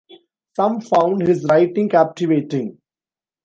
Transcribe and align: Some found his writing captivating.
Some 0.55 0.81
found 0.81 1.21
his 1.27 1.45
writing 1.47 1.87
captivating. 1.87 2.81